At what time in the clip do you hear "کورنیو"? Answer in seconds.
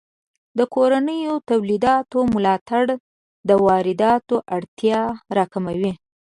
0.73-1.33